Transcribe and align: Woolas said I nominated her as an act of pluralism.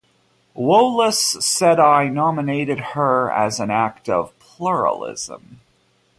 Woolas 0.55 1.43
said 1.43 1.79
I 1.79 2.07
nominated 2.07 2.79
her 2.97 3.29
as 3.31 3.59
an 3.59 3.69
act 3.69 4.09
of 4.09 4.33
pluralism. 4.39 5.61